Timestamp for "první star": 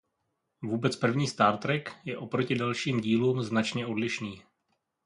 0.95-1.57